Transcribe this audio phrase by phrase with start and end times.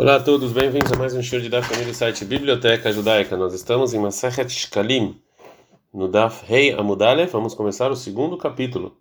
[0.00, 3.36] Olá a todos, bem-vindos a mais um show de Daf do site Biblioteca Judaica.
[3.36, 5.20] Nós estamos em Masechet Shkalim,
[5.92, 7.26] no Daf Rei Amudale.
[7.26, 8.96] Vamos começar o segundo capítulo.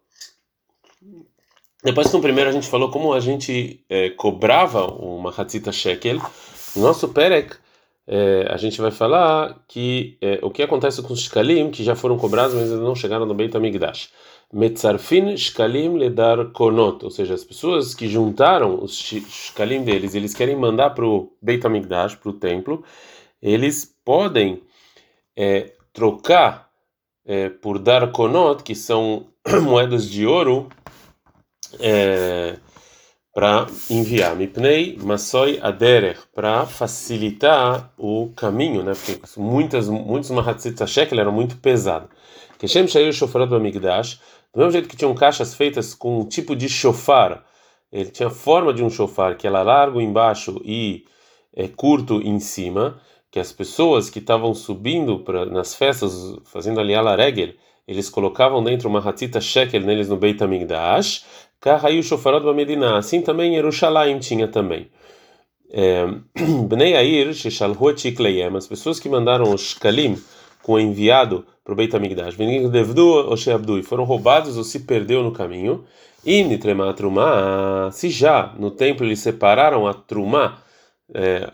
[1.84, 6.20] Depois que no primeiro a gente falou como a gente é, cobrava uma Hatzita Shekel,
[6.76, 7.58] no nosso Perek
[8.08, 11.96] é, a gente vai falar que é, o que acontece com os Shkalim que já
[11.96, 14.10] foram cobrados, mas ainda não chegaram no Beit HaMikdash.
[14.54, 20.56] Metzarfin shkalim ledar konot, ou seja, as pessoas que juntaram os shkalim deles, eles querem
[20.56, 22.84] mandar para o Beit HaMikdash, para o templo,
[23.42, 24.64] eles podem
[25.36, 26.70] é, trocar
[27.26, 29.28] é, por dar konot, que são
[29.64, 30.70] moedas de ouro,
[31.80, 32.58] é,
[33.38, 34.36] para enviar.
[34.36, 38.94] Mipnei masoi aderer, para facilitar o caminho, né?
[38.94, 42.10] Porque muitas, muitos mahatzit shekel eram muito pesados.
[42.58, 44.20] Que Shem Shayur Shofarot Bamigdash,
[44.58, 47.46] do mesmo jeito que tinham caixas feitas com um tipo de shofar,
[47.92, 51.06] ele tinha a forma de um shofar, que era largo embaixo e
[51.56, 53.00] é, curto em cima,
[53.30, 57.54] que as pessoas que estavam subindo pra, nas festas, fazendo ali ala regel,
[57.88, 61.24] eles colocavam dentro uma hatita shekel neles no Beit HaMikdash,
[61.60, 64.90] Kahayu Shofarot Bamedina, assim também Yerushalayim tinha também.
[65.70, 66.04] É,
[66.68, 67.30] Bnei Air,
[68.56, 70.18] as pessoas que mandaram os Kalim
[70.68, 72.36] com o enviado para o Beit HaMikdash.
[72.38, 75.86] E foram roubados ou se perdeu no caminho.
[76.26, 76.46] E
[77.94, 80.62] se já no templo eles separaram a Trumá,
[81.14, 81.50] é,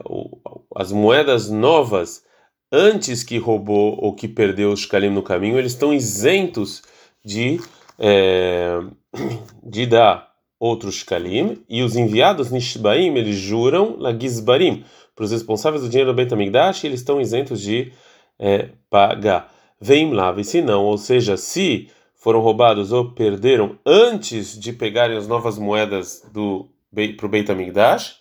[0.76, 2.24] as moedas novas,
[2.72, 6.82] antes que roubou ou que perdeu os Shkalim no caminho, eles estão isentos
[7.24, 7.62] de,
[8.00, 8.80] é,
[9.62, 10.28] de dar
[10.60, 11.64] outros Shkalim.
[11.70, 14.84] E os enviados Nishbaim, eles juram la Gizbarim,
[15.16, 17.94] para os responsáveis do dinheiro do Beit HaMikdash, eles estão isentos de
[18.40, 19.52] é, pagar.
[19.80, 25.18] Vem lá, e se não, ou seja, se foram roubados ou perderam antes de pegarem
[25.18, 26.70] as novas moedas do
[27.18, 28.20] para o Beit HaMikdash,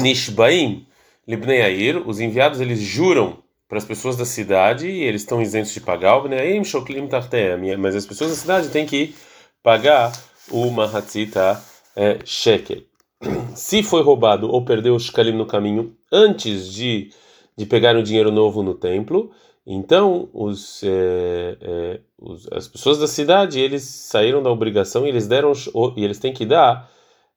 [0.00, 0.86] Nishbaim
[1.26, 5.72] Libnei Air, os enviados eles juram para as pessoas da cidade e eles estão isentos
[5.72, 9.14] de pagar o Bnei Shoklim Tartem, mas as pessoas da cidade têm que
[9.62, 10.12] pagar
[10.50, 11.62] o Mahatzita
[11.94, 12.82] é, Shekel.
[13.54, 17.10] Se foi roubado ou perdeu o Shkalim no caminho antes de
[17.60, 19.30] de pegar o dinheiro novo no templo.
[19.66, 25.28] Então, os, é, é, os, as pessoas da cidade eles saíram da obrigação e eles
[25.28, 25.52] deram
[25.94, 26.90] e eles têm que dar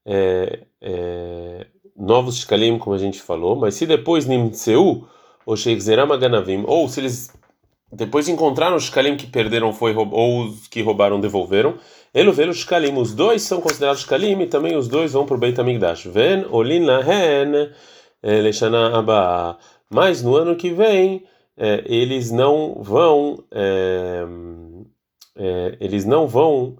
[0.06, 0.60] é,
[1.94, 3.54] novos shkalim, como a gente falou.
[3.54, 5.06] Mas se depois nimtseu
[5.44, 5.56] ou
[6.18, 7.30] ganavim, ou se eles
[7.92, 11.74] depois encontraram os shkalim que perderam foi ou os que roubaram devolveram,
[12.32, 12.96] vê os shkalim.
[12.96, 16.06] Os dois são considerados shkalim e também os dois vão para o Beit Hamikdash.
[16.06, 17.68] Ven olin lahen
[18.24, 19.58] leshana abba
[19.90, 21.24] mas no ano que vem
[21.56, 24.24] é, eles não vão é,
[25.36, 26.76] é, eles não vão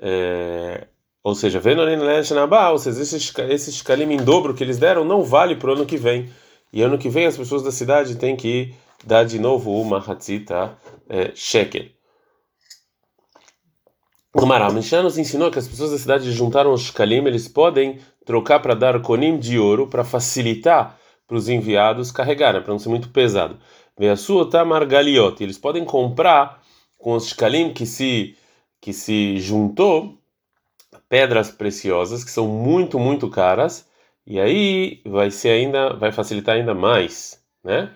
[0.00, 0.86] é,
[1.24, 5.56] ou seja, vendo ou seja, esses, esses kalim em dobro que eles deram não vale
[5.56, 6.28] para o ano que vem.
[6.70, 10.76] E ano que vem as pessoas da cidade têm que dar de novo uma hatzita
[11.08, 11.86] é, shekel.
[14.34, 18.60] O Mishnah nos ensinou que as pessoas da cidade juntaram os kalim, eles podem trocar
[18.60, 20.98] para dar konim de ouro para facilitar
[21.34, 23.58] para os enviados carregarem, para não ser muito pesado.
[23.98, 26.62] Veasuta margaliot, eles podem comprar
[26.96, 28.36] com os shkalim que se
[28.80, 30.18] que se juntou
[31.08, 33.88] pedras preciosas que são muito muito caras
[34.26, 37.90] e aí vai ser ainda vai facilitar ainda mais, né?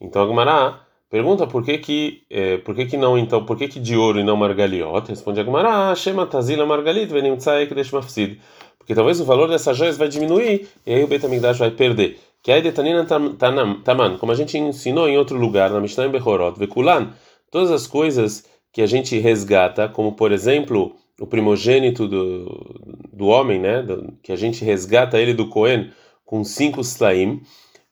[0.00, 3.78] Então a pergunta por que que é, por que que não então por que que
[3.78, 5.08] de ouro e não margaliot?
[5.08, 8.40] Responde a Gemara, Shema tazila margalit venim tzaik desh mafsid.
[8.78, 12.18] Porque talvez o valor dessas joias vai diminuir e aí o Beit HaMikdash vai perder.
[12.42, 16.58] Que aí detanina taman, como a gente ensinou em outro lugar, na Mishnah em Bechorot,
[16.58, 17.12] Vekulan,
[17.50, 23.60] todas as coisas que a gente resgata, como por exemplo o primogênito do, do homem,
[23.60, 23.84] né,
[24.22, 25.90] que a gente resgata ele do Cohen
[26.24, 27.42] com cinco slaim,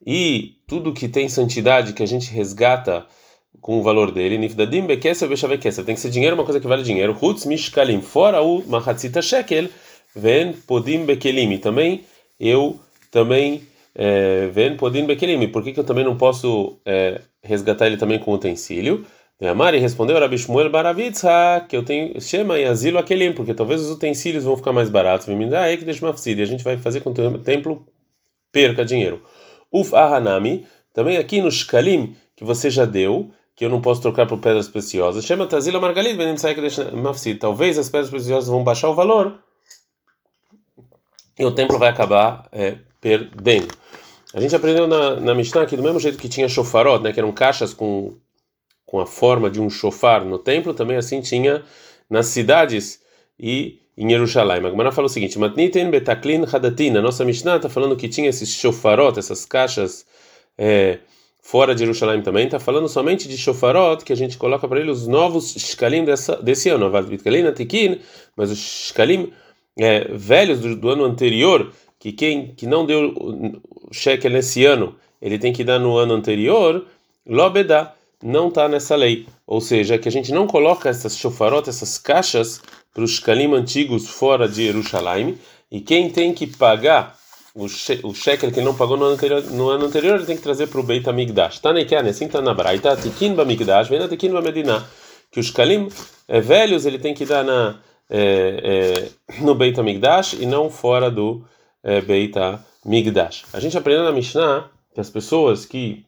[0.07, 3.05] e tudo que tem santidade que a gente resgata
[3.61, 6.83] com o valor dele, nifdadim bekesser bechavekesser, tem que ser dinheiro, uma coisa que vale
[6.83, 9.69] dinheiro, hutz mishkalim, fora o mahatzita shekel,
[10.15, 12.05] ven podim bekelim, também
[12.39, 12.79] eu
[13.11, 13.63] também
[14.53, 15.49] Ven podin bekelim.
[15.49, 19.05] Por que, que eu também não posso é, resgatar ele também com utensílio?
[19.41, 23.81] A Mari respondeu, Rabi Shmuel Baravitza, que eu tenho chama e asilo aquelim, porque talvez
[23.81, 25.29] os utensílios vão ficar mais baratos.
[25.29, 27.87] E a gente vai fazer com que o templo
[28.51, 29.23] perca dinheiro.
[29.73, 34.27] Uf ahanami, também aqui no shkalim que você já deu, que eu não posso trocar
[34.27, 35.25] por pedras preciosas.
[35.25, 37.39] Chama Tazila Margalit, deixa mafsid.
[37.39, 39.39] Talvez as pedras preciosas vão baixar o valor
[41.39, 43.69] e o templo vai acabar é, perdendo.
[44.39, 47.19] A gente aprendeu na, na Mishnah que do mesmo jeito que tinha shofarot, né, que
[47.19, 48.15] eram caixas com,
[48.87, 51.65] com a forma de um shofar no templo, também assim tinha
[52.09, 53.03] nas cidades
[53.37, 54.65] e em Jerusalém.
[54.65, 56.97] A Gemara fala o seguinte: Matniten betaklin hadatin.
[56.97, 60.07] A nossa Mishnah está falando que tinha esses shofarot, essas caixas
[60.57, 61.01] é,
[61.43, 62.45] fora de Jerusalém também.
[62.45, 66.37] Está falando somente de shofarot que a gente coloca para ele os novos shkalim dessa,
[66.37, 66.93] desse ano.
[68.37, 69.33] Mas os shkalim
[69.77, 73.61] é, velhos do, do, ano anterior, que quem que não deu
[73.93, 76.87] shekel nesse ano, ele tem que dar no ano anterior,
[77.27, 79.27] lobedá não está nessa lei.
[79.47, 82.61] Ou seja, que a gente não coloca essas shofarot, essas caixas,
[82.93, 85.39] para os kalim antigos fora de Jerusalém,
[85.71, 87.17] e quem tem que pagar
[87.55, 90.69] o, shekel que não pagou no ano anterior, no ano anterior ele tem que trazer
[90.69, 91.59] para o Beit HaMikdash.
[91.59, 94.85] Tá nekiane, assim está na Braita, tikin b'mikdash, vem na tikin b'medina,
[95.31, 95.89] que os kalim
[96.29, 101.11] é, velhos ele tem que dar na, é, é, no Beit HaMikdash e não fora
[101.11, 101.45] do
[101.83, 103.45] é, Beit HaMikdash.
[103.53, 106.05] A gente aprendeu na Mishnah que as pessoas que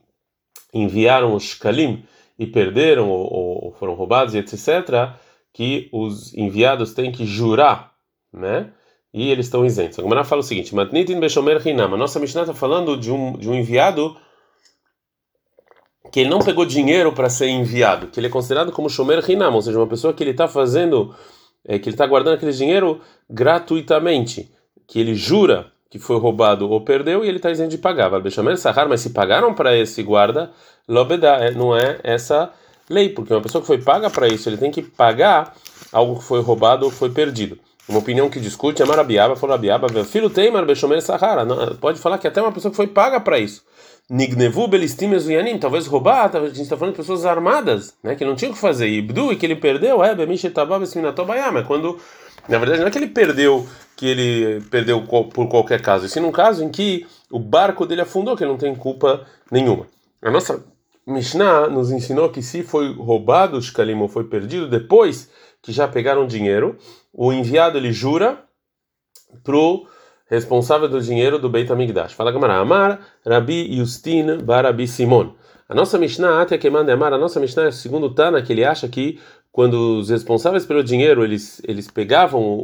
[0.73, 2.05] enviaram os Kalim
[2.39, 5.15] e perderam ou, ou foram roubados, etc.,
[5.53, 7.93] que os enviados têm que jurar,
[8.33, 8.73] né?
[9.13, 9.99] E eles estão isentos.
[9.99, 11.93] A Gemara fala o seguinte: Matnitin Beshomer Hinam.
[11.93, 14.17] A nossa Mishnah está falando de um, de um enviado
[16.13, 19.55] que ele não pegou dinheiro para ser enviado, que ele é considerado como Shomer Hinam,
[19.55, 21.15] ou seja, uma pessoa que ele está fazendo,
[21.65, 24.51] é, que ele está guardando aquele dinheiro gratuitamente,
[24.91, 28.11] que ele jura que foi roubado ou perdeu e ele está isento de pagar.
[28.59, 30.51] Sahar, mas se pagaram para esse guarda,
[30.89, 32.51] lobedá, é, não é essa
[32.89, 35.55] lei, porque uma pessoa que foi paga para isso, ele tem que pagar
[35.93, 37.57] algo que foi roubado ou foi perdido.
[37.89, 41.47] Uma opinião que discute é Marabiaba, falou Rabiaba, filho tem Marbeshomer Sahara,
[41.81, 43.63] pode falar que até uma pessoa que foi paga para isso.
[44.09, 48.35] Nignevu belistim ezuyanim, talvez roubar, a gente está falando de pessoas armadas, né, que não
[48.35, 51.97] tinham o que fazer, Ibdu, e que ele perdeu, é, Bemishetabab Esminatobayama, quando,
[52.49, 53.69] na verdade, não é que ele perdeu
[54.01, 58.01] que ele perdeu por qualquer caso, e sim num caso em que o barco dele
[58.01, 59.87] afundou, que ele não tem culpa nenhuma.
[60.23, 60.65] A nossa
[61.07, 65.29] Mishnah nos ensinou que se foi roubado o shkalim ou foi perdido, depois
[65.61, 66.79] que já pegaram dinheiro,
[67.13, 68.43] o enviado ele jura
[69.45, 69.87] pro
[70.31, 72.15] responsável do dinheiro do Beit HaMikdash.
[72.15, 75.35] Fala Gamara, Amar, Rabi Yustin, Barabi Simon.
[75.69, 78.65] A nossa Mishnah, até que manda Amar, a nossa Mishnah é segundo Tana, que ele
[78.65, 79.21] acha que
[79.53, 82.61] quando os responsáveis pelo dinheiro eles eles pegavam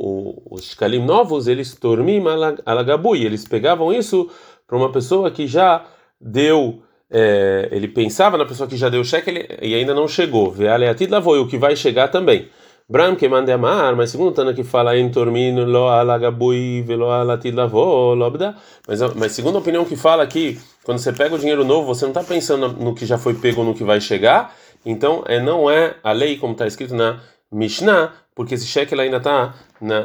[0.51, 2.23] os shkalim novos, eles tormim
[2.65, 4.31] alagabui, eles pegavam isso
[4.67, 5.85] para uma pessoa que já
[6.21, 10.51] deu é, ele pensava na pessoa que já deu o cheque e ainda não chegou.
[10.51, 12.49] Vealeatid lavou, o que vai chegar também.
[12.89, 17.11] Bram que manda amar, mas segundo o Tana que fala em tormino lo alagabui velo
[17.11, 18.55] alatid lobda.
[18.87, 22.05] Mas, mas segundo a opinião que fala aqui, quando você pega o dinheiro novo, você
[22.05, 24.55] não está pensando no que já foi pego no que vai chegar
[24.87, 29.17] então, é, não é a lei como está escrito na Mishnah, porque esse cheque ainda
[29.17, 29.55] está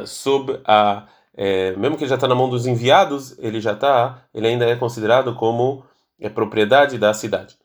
[0.04, 1.06] sob a.
[1.34, 4.66] É, mesmo que ele já está na mão dos enviados, ele já está, ele ainda
[4.66, 5.84] é considerado como
[6.20, 7.56] é, propriedade da cidade.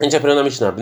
[0.00, 0.74] A gente aprendeu na Mishnah.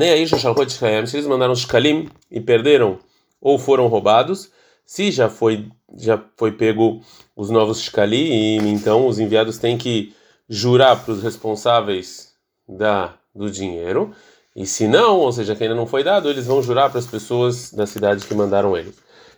[1.06, 2.98] Se eles mandaram shkalim e perderam
[3.40, 4.50] ou foram roubados,
[4.84, 5.68] se já foi
[5.98, 7.02] já foi pego
[7.34, 10.14] os novos shkalim, então os enviados têm que
[10.48, 12.32] jurar para os responsáveis
[12.68, 14.14] da do dinheiro
[14.56, 17.06] e se não, ou seja, que ainda não foi dado, eles vão jurar para as
[17.06, 18.94] pessoas da cidade que mandaram eles.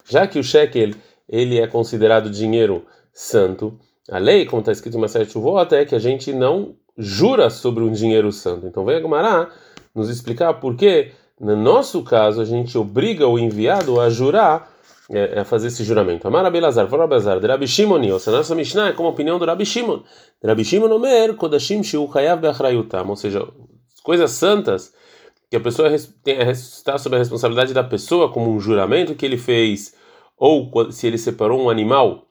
[0.08, 0.92] Já que o shekel
[1.28, 3.76] ele é considerado dinheiro santo,
[4.08, 7.82] a lei, como está escrito em de voto, é que a gente não jura sobre
[7.82, 8.68] um dinheiro santo.
[8.68, 9.50] Então vem a Gumará
[9.92, 11.10] nos explicar por que,
[11.40, 14.70] no nosso caso, a gente obriga o enviado a jurar,
[15.10, 16.28] é, a fazer esse juramento.
[16.28, 19.36] Amar Abelazar, fala Abelazar, de Rabi Shimon, ou seja, nossa Mishnah é como a opinião
[19.36, 20.00] do Rabi Shimon.
[20.44, 23.44] Rabi Shimon Omer, Kodashim Shiu Be'achrayutam, ou seja,
[24.04, 24.96] coisas santas
[25.50, 29.94] que a pessoa está sob a responsabilidade da pessoa, como um juramento que ele fez,
[30.36, 32.26] ou se ele separou um animal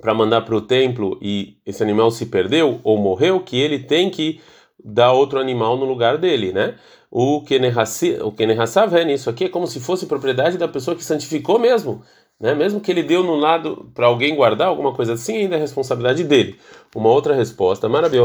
[0.00, 4.10] para mandar para o templo e esse animal se perdeu ou morreu, que ele tem
[4.10, 4.40] que
[4.82, 6.76] dar outro animal no lugar dele, né?
[7.10, 12.02] O Kenerhassav é nisso aqui é como se fosse propriedade da pessoa que santificou mesmo,
[12.40, 12.54] né?
[12.54, 16.24] Mesmo que ele deu no lado para alguém guardar alguma coisa assim, ainda é responsabilidade
[16.24, 16.58] dele.
[16.94, 18.24] Uma outra resposta, Marabil,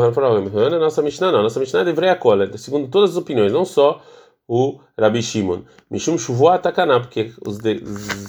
[0.79, 4.01] nossa Mishnah não, nossa Mishnah é de Vreakola, segundo todas as opiniões, não só
[4.47, 5.63] o Rabi Shimon.
[5.89, 7.83] Mishum Shuvuah Takaná, porque os, de,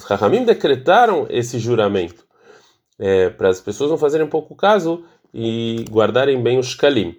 [0.07, 2.25] Rahamim decretaram esse juramento
[2.99, 7.17] é, para as pessoas não fazerem pouco caso e guardarem bem os Shkalim.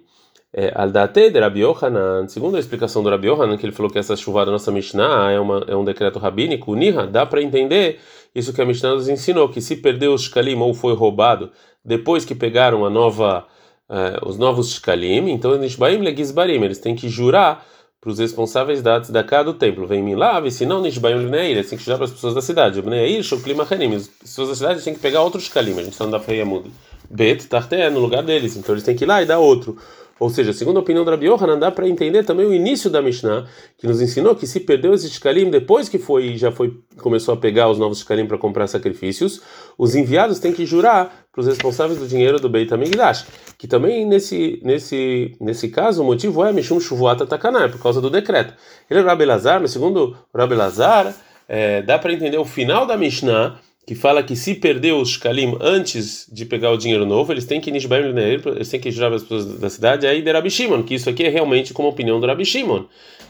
[0.50, 3.98] É, Aldate de Rabi Yohanan, segundo a explicação do Rabi Yohanan, que ele falou que
[3.98, 8.00] essa chuva da nossa Mishnah é, uma, é um decreto rabínico, Niha, dá para entender
[8.34, 11.50] isso que a Mishnah nos ensinou, que se perdeu os shkalim ou foi roubado
[11.84, 13.46] depois que pegaram a nova,
[13.90, 17.66] uh, os novos shkalim, então nishbaim legizbarim, eles têm que jurar
[18.00, 19.86] para os responsáveis da tzedakah do templo.
[19.86, 22.80] Vem lá, se não nishbaim bnei eles têm que jurar para as pessoas da cidade.
[22.80, 26.04] Bnei shoklim achanim, as pessoas da cidade têm que pegar outros shkalim, a gente está
[26.04, 26.68] andando feia muda.
[27.10, 28.56] Bet Tarté no lugar deles.
[28.56, 29.78] Então eles têm que ir lá e dar outro.
[30.18, 33.00] Ou seja, segundo a opinião do Rabi Yohanan, dá para entender também o início da
[33.00, 33.46] Mishnah,
[33.76, 37.36] que nos ensinou que se perdeu esse shkalim depois que foi já foi começou a
[37.36, 39.40] pegar os novos shkalim para comprar sacrifícios,
[39.76, 44.04] os enviados têm que jurar para os responsáveis do dinheiro do Beit HaMikdash, que também
[44.04, 48.54] nesse nesse nesse caso o motivo é Mishum Shuvuata Takanah, é por causa do decreto.
[48.90, 51.14] Ele é Rabi Lazar, mas segundo Rabi Lazar,
[51.48, 55.56] é, dá para entender o final da Mishnah que fala que se perdeu os shkalim
[55.62, 59.22] antes de pegar o dinheiro novo, eles têm que nishbaim eles têm que jurar as
[59.22, 62.20] pessoas da cidade aí de Rabi Shimon, que isso aqui é realmente como a opinião
[62.20, 62.84] do Rabi Shimon,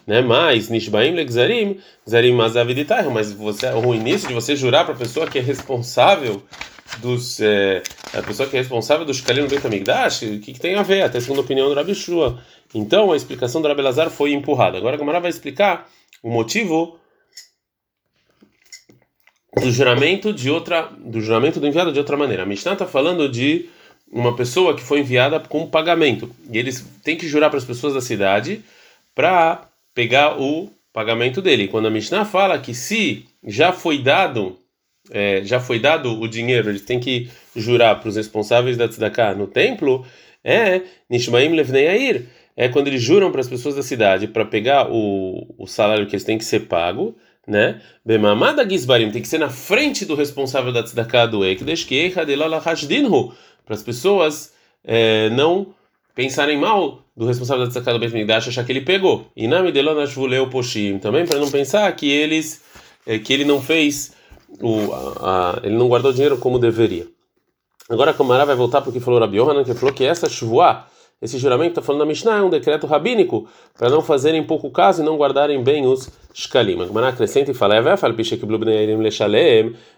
[0.04, 0.20] né?
[0.20, 1.78] Mas nishbaim legzarim,
[2.10, 6.42] zarim mazaviditah, mas você o início de você jurar para a pessoa que é responsável
[6.96, 7.80] dos é,
[8.12, 10.82] a pessoa que é responsável do shkalim no Beit Hamikdash, o que, que, tem a
[10.82, 11.02] ver?
[11.02, 12.42] Até segundo a opinião do Rabi Shua.
[12.74, 14.76] Então a explicação do Rabi Lazar foi empurrada.
[14.76, 15.88] Agora a Gamara vai explicar
[16.20, 16.98] o motivo
[19.56, 22.42] do juramento de outra do juramento do enviado de outra maneira.
[22.42, 23.68] A Mishnah está falando de
[24.10, 27.94] uma pessoa que foi enviada com pagamento e eles têm que jurar para as pessoas
[27.94, 28.62] da cidade
[29.14, 31.68] para pegar o pagamento dele.
[31.68, 34.58] Quando a Mishnah fala que se já foi dado
[35.10, 39.34] é, já foi dado o dinheiro, eles têm que jurar para os responsáveis da tzedakah
[39.34, 40.06] no templo,
[40.44, 42.26] é Nishmaim Levnei Air,
[42.56, 46.14] é quando eles juram para as pessoas da cidade para pegar o, o salário que
[46.14, 47.16] eles têm que ser pago
[47.48, 47.80] né?
[48.04, 53.74] Bemamada Gizbarim tem que ser na frente do responsável da tzedakah do Ekdesh, que para
[53.74, 54.52] as pessoas
[54.84, 55.74] é, não
[56.14, 59.26] pensarem mal do responsável da tzedakah do Bet Migdash, achar que ele pegou.
[59.34, 62.62] E na Midelonashvuleu Poshim, também para não pensar que eles
[63.06, 64.12] é, que ele não fez
[64.60, 67.06] o a, a, ele não guardou dinheiro como deveria.
[67.88, 70.28] Agora a Kamara vai voltar para o que falou Rabi Yohanan, que falou que essa
[70.28, 70.86] chuva
[71.20, 75.02] esse juramento está falando na Mishnah, é um decreto rabínico para não fazerem pouco caso
[75.02, 76.80] e não guardarem bem os shkalim.
[76.80, 77.74] A Gemara acrescenta e fala: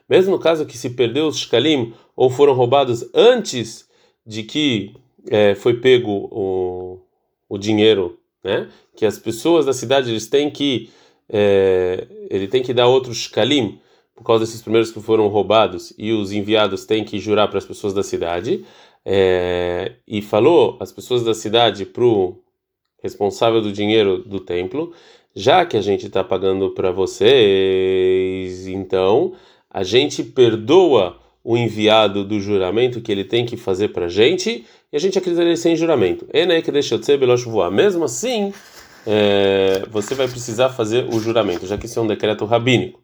[0.09, 3.87] mesmo no caso que se perdeu os shkalim ou foram roubados antes
[4.27, 4.95] de que
[5.29, 6.99] é, foi pego o,
[7.49, 8.69] o dinheiro, né?
[8.97, 10.91] Que as pessoas da cidade eles têm que
[11.29, 13.79] é, ele tem que dar outros shkalim
[14.15, 17.65] por causa desses primeiros que foram roubados e os enviados têm que jurar para as
[17.65, 18.65] pessoas da cidade
[19.05, 22.39] é, e falou as pessoas da cidade para o
[23.03, 24.93] responsável do dinheiro do templo,
[25.35, 29.35] já que a gente está pagando para vocês, então
[29.71, 34.67] a gente perdoa o enviado do juramento que ele tem que fazer para a gente
[34.93, 36.27] e a gente acredita ele sem juramento.
[37.71, 38.53] Mesmo assim,
[39.07, 43.01] é, você vai precisar fazer o juramento, já que isso é um decreto rabínico.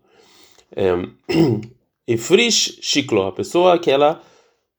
[0.75, 0.91] É,
[2.07, 4.21] e frish shiklo, a pessoa que ela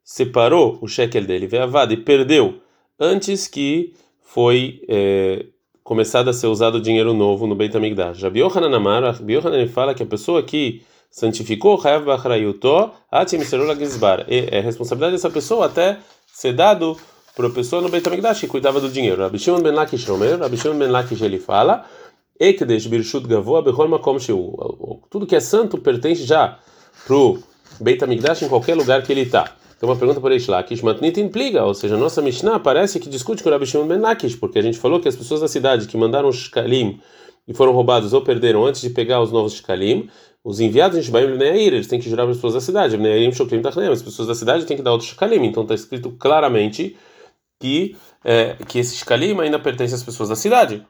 [0.07, 2.61] separou o shekel dele, veavad, e perdeu
[2.97, 5.47] antes que foi é,
[5.83, 8.23] começado a ser usado dinheiro novo no Beit HaMikdash.
[8.23, 14.25] Rabi Yohanan Amar, Rabi Yohanan fala que a pessoa que santificou Chayav Bachrayuto, Atim Gizbar,
[14.29, 16.95] é responsabilidade dessa pessoa até ser dado
[17.35, 19.21] para a pessoa no Beit HaMikdash que cuidava do dinheiro.
[19.21, 21.85] Rabi Shimon Ben Lakish Romer, Rabi Shimon Ben Lakish ele fala,
[22.39, 24.15] Ekdesh Birshut Gavoa Bechol Makom
[25.09, 26.59] Tudo que é santo pertence já
[27.05, 27.39] para o
[27.81, 29.53] Beit HaMikdash em qualquer lugar que ele está.
[29.79, 33.43] Tem uma pergunta por Eish Lakish, Matnit implica, ou seja, nossa Mishnah parece que discute
[33.43, 35.87] com o Rabi Shimon Ben Lakish, porque a gente falou que as pessoas da cidade
[35.87, 36.99] que mandaram os shkalim
[37.47, 40.09] e foram roubados ou perderam antes de pegar os novos shkalim,
[40.43, 43.33] os enviados em Shbaim Bneir, eles têm que jurar para as pessoas da cidade, Bneirim
[43.33, 46.95] Shoklim Tachnem, as pessoas da cidade têm que dar outros shkalim, então está escrito claramente
[47.59, 50.87] que, é, que esse shkalim ainda pertence às pessoas da cidade.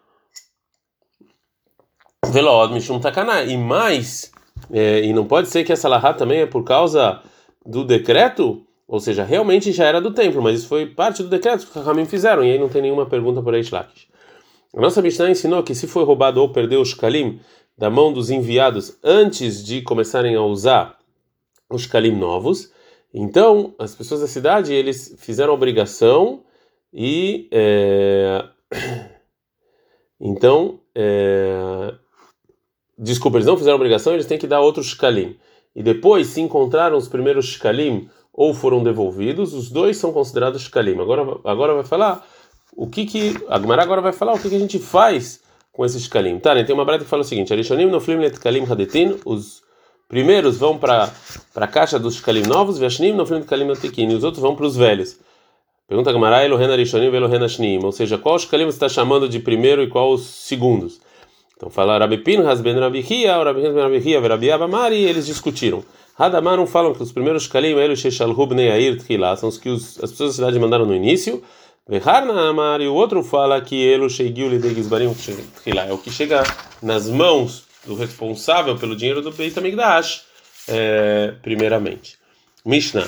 [2.27, 4.31] Velod Mishum Takaná, e mais,
[4.71, 7.21] é, e não pode ser que essa lahá também é por causa
[7.65, 11.67] do decreto ou seja, realmente já era do templo, mas isso foi parte do decreto
[11.67, 14.07] que os Ramim fizeram, e aí não tem nenhuma pergunta por Eish Lakish.
[14.73, 17.39] A nossa Mishnah ensinou que se foi roubado ou perdeu o shkalim
[17.77, 20.97] da mão dos enviados antes de começarem a usar
[21.69, 22.71] os shkalim novos,
[23.13, 26.43] então as pessoas da cidade eles fizeram obrigação
[26.93, 28.45] e é,
[30.19, 31.93] então é,
[32.97, 35.37] desculpa, eles não fizeram obrigação, eles têm que dar outro shkalim.
[35.75, 41.01] E depois, se encontraram os primeiros shkalim ou foram devolvidos, os dois são considerados shkalim.
[41.01, 42.23] Agora, agora vai falar
[42.71, 45.41] o que que a Gemara agora vai falar o que, que a gente faz
[45.73, 46.37] com esses shkalim.
[46.37, 46.63] Tá, né?
[46.63, 49.63] tem uma breta que fala o seguinte: Arishonim no flim letkalim hadetin, os
[50.07, 51.11] primeiros vão para
[51.51, 54.55] para a caixa dos shkalim novos, veshnim no flim letkalim hadetin, e os outros vão
[54.55, 55.17] para os velhos.
[55.87, 59.39] Pergunta a Gemara, Elohen Arishonim, Elohen Ashnim, ou seja, qual shkalim você está chamando de
[59.39, 61.01] primeiro e qual os segundos?
[61.57, 65.83] Então fala Rabi Pinhas ben Rabi Hia, Rabi Pinhas ben Rabi Hia, Rabi eles discutiram.
[66.17, 70.11] Hadamarum falam que os primeiros kalim, eles Sheshalhub Neair Tchilá, são os que os, as
[70.11, 71.43] pessoas da cidade mandaram no início.
[71.87, 76.43] Veharna Amar, e o outro fala que Elo Sheigiu Lidegizbarim Tchilá, é o que chega
[76.81, 80.23] nas mãos do responsável pelo dinheiro do Beit HaMikdash,
[80.67, 82.17] é, primeiramente.
[82.65, 83.07] Mishnah.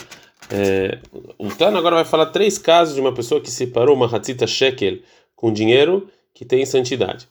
[0.50, 0.98] É,
[1.38, 5.00] o Tano agora vai falar três casos de uma pessoa que separou uma hatzita shekel
[5.36, 7.28] com dinheiro que tem santidade.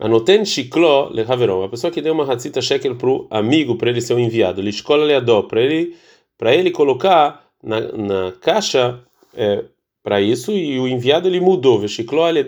[0.00, 4.00] Anoten shiklo lehaveron, a pessoa que deu uma hatzita shekel para o amigo para ele
[4.00, 5.96] ser um enviado, lishkol leadó, para ele
[6.36, 9.00] para ele colocar na, na caixa
[9.34, 9.64] é,
[10.02, 12.44] para isso e o enviado ele mudou, veshiklo ele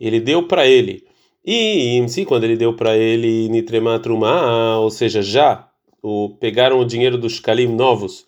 [0.00, 1.04] ele deu para ele.
[1.44, 5.68] E sim, quando ele deu para ele nitrematruma, ou seja, já
[6.02, 8.26] o, pegaram o dinheiro dos kalim novos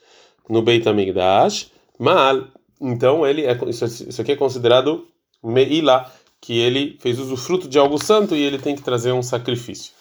[0.49, 2.49] no Beit HaMikdash, mal,
[2.81, 5.07] então ele é, isso, isso aqui é considerado
[5.43, 6.11] meila,
[6.43, 9.93] que ele fez usufruto de algo santo e ele tem que trazer um sacrifício.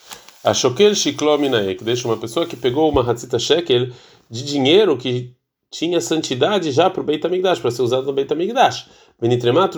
[0.43, 3.89] A shokel shiklominae, que deixa uma pessoa que pegou uma hatzita shekel
[4.27, 5.31] de dinheiro que
[5.69, 8.89] tinha santidade já para o Beit HaMikdash, para ser usado no Beit HaMikdash.
[9.21, 9.75] Benitremat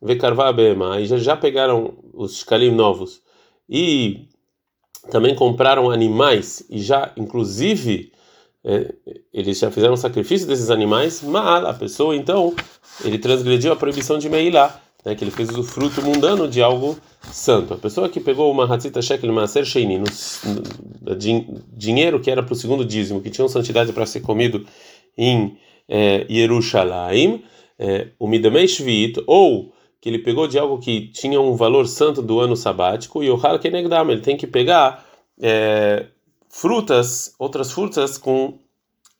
[0.00, 3.22] vekarva bema, e já, já pegaram os shkalim novos
[3.68, 4.26] e
[5.10, 8.10] também compraram animais e já, inclusive,
[8.64, 8.94] é,
[9.32, 12.54] eles já fizeram sacrifício desses animais, mas a pessoa então
[13.04, 16.96] ele transgrediu a proibição de Meilá, né, que ele fez o fruto mundano de algo
[17.22, 17.74] santo.
[17.74, 20.06] A pessoa que pegou uma Hatzita Shekel Maser Sheini, no,
[21.02, 21.16] no,
[21.72, 24.66] dinheiro que era para o segundo dízimo, que tinha santidade para ser comido
[25.16, 25.58] em
[25.88, 27.42] é, Yerushalayim,
[27.78, 32.22] é, o Midamei Shvit, ou que ele pegou de algo que tinha um valor santo
[32.22, 35.04] do ano sabático, e o Hal Kenegdam, ele tem que pegar
[35.40, 36.06] é,
[36.48, 38.58] frutas, outras frutas com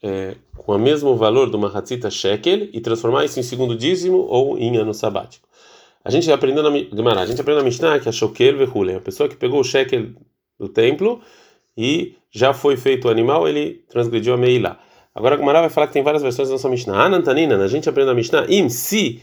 [0.03, 4.59] é, com o mesmo valor do Mahatzita Shekel e transformar isso em segundo dízimo ou
[4.59, 5.49] em ano sabático.
[6.05, 9.01] A gente aprendeu na Gemara, a gente aprendeu na Mishnah que a Shokel Vehule, a
[9.01, 10.09] pessoa que pegou o Shekel
[10.59, 11.23] do templo
[11.77, 14.79] e já foi feito o animal, ele transgrediu a Meilá.
[15.15, 17.05] Agora a Gemara vai falar que tem várias versões da nossa Mishnah.
[17.05, 19.23] Anantanina, a gente aprende na Mishnah, im se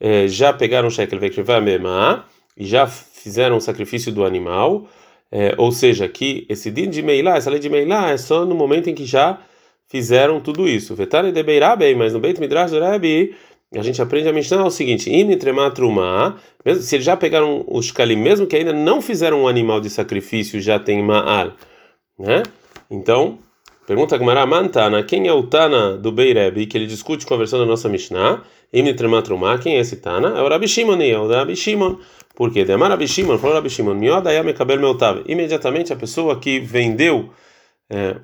[0.00, 2.24] é, já pegaram o Shekel Vekriva Mema
[2.56, 4.88] e já fizeram o sacrifício do animal,
[5.30, 8.54] é, ou seja, que esse din de Meilá, essa lei de Meilá é só no
[8.54, 9.38] momento em que já
[9.88, 10.94] fizeram tudo isso.
[10.94, 13.34] Vetare de Beirabei, mas no Beit Midrash do Rebbe,
[13.74, 18.16] a gente aprende a Mishnah o seguinte: Imitrematruma, mesmo se eles já pegaram os Kalim,
[18.16, 21.52] mesmo que ainda não fizeram um animal de sacrifício, já tem Ma'al,
[22.18, 22.42] né?
[22.88, 23.38] Então,
[23.86, 27.58] pergunta Gmará Mantana, quem é o Tana do Beirebi, que ele discute com a versão
[27.58, 28.42] da nossa Mishnah?
[28.72, 30.38] Imitrematruma, quem é esse Tana?
[30.38, 31.96] É o Rabi Shimon, é o Rabi Shimon.
[32.34, 32.64] Por quê?
[32.64, 33.98] Demar Rabi Shimon, falou Rabi Shimon.
[35.26, 37.30] Imediatamente a pessoa que vendeu.
[37.88, 38.16] É,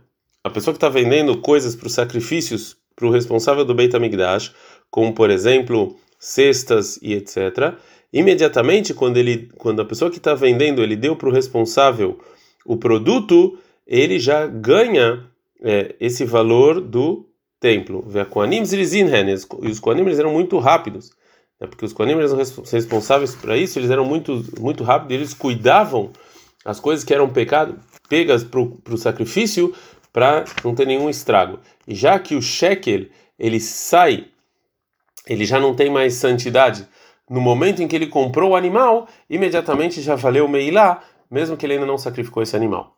[0.44, 4.52] a pessoa que está vendendo coisas para os sacrifícios para o responsável do Beit HaMikdash,
[4.92, 7.74] como por exemplo cestas e etc.
[8.12, 12.20] Imediatamente quando ele, quando a pessoa que está vendendo ele deu para o responsável
[12.64, 15.24] o produto, ele já ganha
[15.60, 17.26] é, esse valor do
[17.58, 18.06] templo.
[19.62, 21.10] E os Koanim eram muito rápidos,
[21.58, 21.66] né?
[21.66, 26.12] porque os Koanim eram responsáveis para isso, eles eram muito muito rápidos, eles cuidavam
[26.64, 29.74] as coisas que eram pecado, pegas para o sacrifício
[30.12, 31.58] para não ter nenhum estrago.
[31.88, 33.06] E já que o shekel
[33.38, 34.26] ele sai,
[35.26, 36.86] ele já não tem mais santidade.
[37.28, 41.74] No momento em que ele comprou o animal, imediatamente já valeu meilá, mesmo que ele
[41.74, 42.96] ainda não sacrificou esse animal.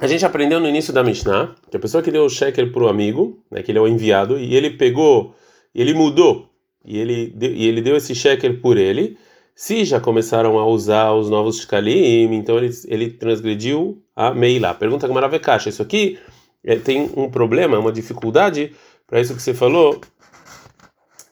[0.00, 2.82] A gente aprendeu no início da Mishnah que a pessoa que deu o shekel para
[2.82, 5.34] o amigo, né, que ele é o enviado, e ele pegou,
[5.74, 6.48] ele mudou,
[6.84, 9.16] e ele, e ele deu esse shekel por ele,
[9.54, 14.74] se já começaram a usar os novos shkalim, então ele, ele transgrediu a Meilá.
[14.74, 16.18] Pergunta que Maravekasha, isso aqui
[16.64, 18.72] é, tem um problema, uma dificuldade
[19.12, 20.00] para isso que você falou,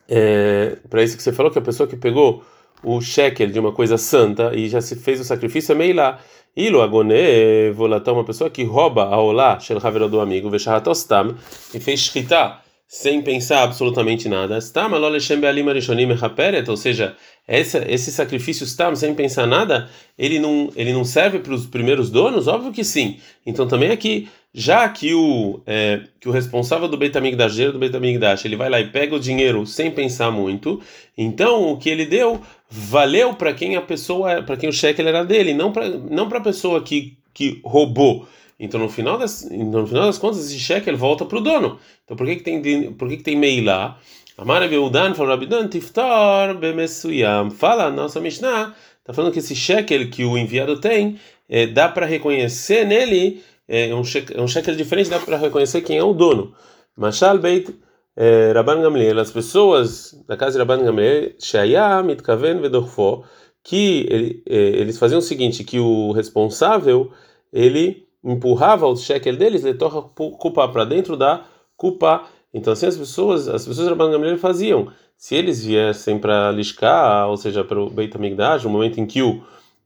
[0.07, 2.45] é, para isso que você falou que a pessoa que pegou
[2.85, 6.19] o shekel de uma coisa santa e já se fez o sacrifício é Meilá.
[6.55, 11.35] Ilo agone volatão, uma pessoa que rouba a olá, shel do amigo, veshahatostam,
[11.73, 14.59] e fez shkita sem pensar absolutamente nada.
[16.69, 17.17] Ou seja,
[17.49, 19.89] esse, esse sacrifício Stam, sem pensar nada,
[20.19, 22.47] ele não, ele não serve para os primeiros donos?
[22.47, 23.19] Óbvio que sim.
[23.47, 27.97] Então também aqui, já que o, é, que o responsável do Beit HaMikdash, do Beit
[27.97, 30.81] HaMikdash, ele vai lá e pega o dinheiro sem pensar muito,
[31.17, 35.25] então o que ele deu valeu para quem a pessoa, para quem o cheque era
[35.25, 38.27] dele, não para não a pessoa que, que roubou.
[38.59, 41.79] Então, no final das, no final das contas, esse cheque ele volta para o dono.
[42.05, 43.99] Então, por que, que tem por que, que tem Meilá?
[44.37, 47.51] Amar Beudan falou Rabidan Tiftar Bemesuyam.
[47.51, 52.07] Fala nossa Mishnah, está falando que esse cheque que o enviado tem, é, dá para
[52.07, 56.13] reconhecer nele, é um cheque, é um cheque diferente, dá para reconhecer quem é o
[56.13, 56.53] dono.
[56.97, 57.73] Mashal Beit
[58.17, 63.25] é, Rabban Gamliel, as pessoas da casa de Rabban Gamliel, Shaya Mitkaven Vedorfo,
[63.63, 67.13] que ele, é, eles faziam o seguinte, que o responsável,
[67.53, 71.45] ele empurrava o shekel deles, ele torna culpa para dentro da
[71.77, 72.25] culpa.
[72.53, 74.93] Então assim as pessoas, as pessoas da Rabban faziam.
[75.17, 79.23] Se eles viessem para Lishká, ou seja, para o Beit HaMikdash, no momento em que
[79.23, 79.43] o,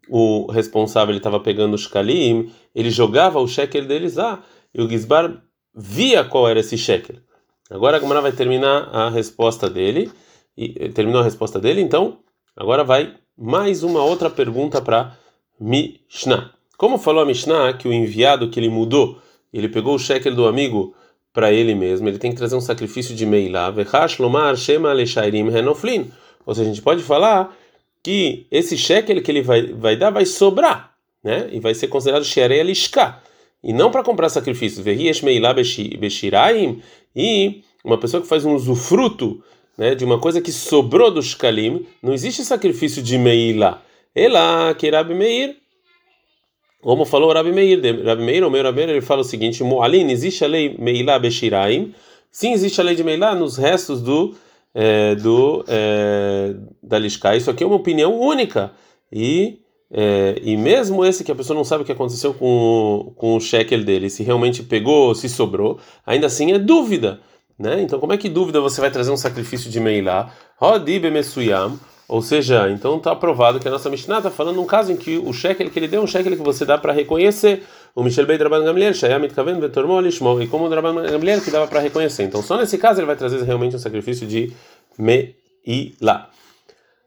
[0.08, 5.42] o responsável estava pegando os shkalim, ele jogava o shekel deles lá, e o Gizbar
[5.74, 7.16] via qual era esse shekel.
[7.70, 10.10] Agora a Gemara vai terminar a resposta dele
[10.56, 12.18] e terminou a resposta dele, então
[12.56, 15.16] agora vai mais uma outra pergunta para
[15.58, 16.52] Mishnah.
[16.76, 19.18] Como falou a Mishnah que o enviado que ele mudou,
[19.52, 20.94] ele pegou o shekel do amigo
[21.32, 25.50] para ele mesmo, ele tem que trazer um sacrifício de Meilá, Vechash Lomar Shema Leshairim
[25.50, 26.12] Renoflin.
[26.46, 27.56] Ou seja, a gente pode falar
[28.04, 31.48] que esse shekel que ele vai, vai dar vai sobrar, né?
[31.50, 33.18] E vai ser considerado Sherei Alishka.
[33.62, 34.28] E não para comprar
[35.98, 36.82] Beshiraim.
[37.16, 39.42] E uma pessoa que faz um usufruto
[39.78, 43.82] né, de uma coisa que sobrou do shkalim, não existe sacrifício de Meilá.
[44.14, 45.56] Ela, que Rabi Meir,
[46.82, 50.10] como falou Rabi Meir, Rabi Meir, o meu Rabi Meir, ele fala o seguinte: Moalin,
[50.10, 51.94] existe a lei Meilá Beshiraim?
[52.30, 54.36] Sim, existe a lei de Meilá nos restos do
[54.74, 57.36] é, do é, da Lishka.
[57.36, 58.72] Isso aqui é uma opinião única
[59.12, 59.60] e
[59.90, 63.40] é, e mesmo esse que a pessoa não sabe o que aconteceu com, com o
[63.40, 67.20] shekel dele, se realmente pegou, se sobrou, ainda assim é dúvida,
[67.56, 67.80] né?
[67.80, 70.32] Então como é que dúvida você vai trazer um sacrifício de Meilá?
[72.06, 75.16] Ou seja, então está provado que a nossa Mishnah está falando um caso em que
[75.16, 77.62] o shekel que ele deu é um shekel que você dá para reconhecer.
[77.94, 81.50] O Michel Bey Draban Gamliel, Shayamit Kaven, Betormol, Lishmo, e como o Draban Gamliel que
[81.50, 82.24] dava para reconhecer.
[82.24, 84.52] Então só nesse caso ele vai trazer realmente um sacrifício de
[84.98, 86.28] Meilá.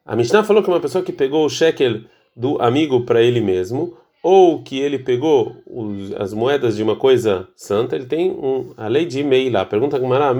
[0.05, 2.01] A Mishnah falou que uma pessoa que pegou o shekel
[2.33, 7.47] do amigo para ele mesmo, ou que ele pegou os, as moedas de uma coisa
[7.55, 9.65] santa, ele tem um, a lei de Meilá.
[9.65, 10.33] Pergunta Gamara,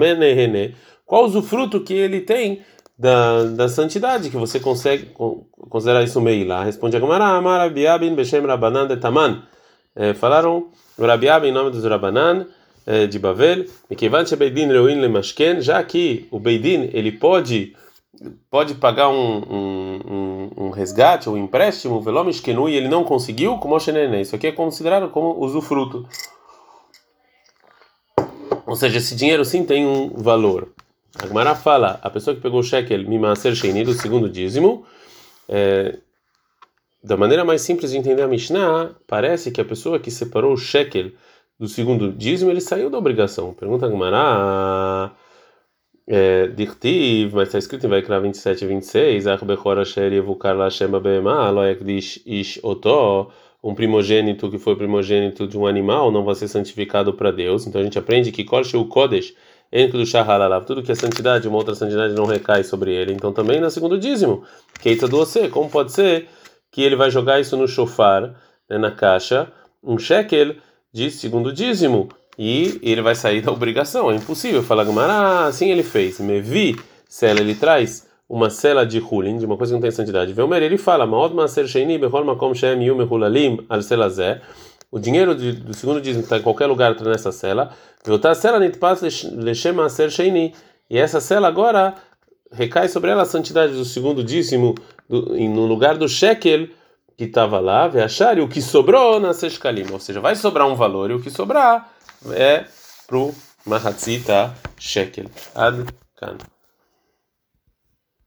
[1.04, 2.62] qual o usufruto que ele tem
[2.98, 5.10] da, da santidade, que você consegue
[5.68, 6.64] considerar isso Meilá.
[6.64, 9.42] Responde a Gamara, Amar Rabiabin Beshem Rabanan de Taman.
[9.98, 12.46] É, falaram Rabiabin em nome dos Rabanan
[12.86, 13.66] é, de Bavel,
[15.58, 17.74] já que o Beidin ele pode
[18.48, 23.58] pode pagar um, um, um, um resgate ou um empréstimo, Velomishkenu, e ele não conseguiu,
[23.58, 23.76] como.
[24.20, 26.06] Isso aqui é considerado como usufruto.
[28.66, 30.68] Ou seja, esse dinheiro sim tem um valor.
[31.20, 34.84] A Gemara fala, a pessoa que pegou o shekel mimaser sheini do segundo dízimo,
[35.48, 35.98] é,
[37.02, 40.56] da maneira mais simples de entender a Mishnah, parece que a pessoa que separou o
[40.56, 41.12] shekel
[41.58, 43.52] do segundo dízimo, ele saiu da obrigação.
[43.52, 45.12] Pergunta a Gemara,
[46.06, 51.50] é, Dirtiv, mas está escrito em Vaikra 27 e 26, Arbechor Asher Yevukar Lashem Abema,
[51.50, 53.30] Loekdish Ish Oto,
[53.62, 57.66] um primogênito que foi primogênito de um animal não vai ser santificado para Deus.
[57.66, 59.34] Então a gente aprende que Kol o Kodesh
[59.92, 63.12] do Shahalalav, tudo que é santidade, uma outra santidade não recai sobre ele.
[63.12, 64.44] Então também no segundo dízimo,
[64.80, 66.28] Keita do Ose, como pode ser
[66.78, 68.36] que ele vai jogar isso no shofar,
[68.70, 69.48] né, na caixa,
[69.82, 70.54] um shekel
[70.92, 74.62] de segundo dízimo, e ele vai sair da obrigação, é impossível.
[74.62, 76.20] Fala Gamara, assim ele fez.
[76.20, 76.76] Me vi,
[77.08, 80.32] cela, ele traz uma cela de hulin, de uma coisa que não tem santidade.
[80.32, 81.04] Velmer, ele fala,
[81.66, 83.80] Sheini, Hulalim, Al
[84.92, 87.72] o dinheiro de, do segundo dízimo está em qualquer lugar está nessa cela.
[90.08, 90.54] Sheini.
[90.88, 91.96] E essa cela agora
[92.52, 94.76] recai sobre ela a santidade do segundo dízimo
[95.08, 96.68] do, no lugar do shekel
[97.16, 99.90] que estava lá, achar o que sobrou na seshkalim.
[99.92, 101.92] Ou seja, vai sobrar um valor e o que sobrar
[102.30, 102.64] é
[103.06, 103.34] pro
[103.66, 105.26] mahatzita shekel.
[105.54, 105.84] Ad
[106.16, 106.36] kan.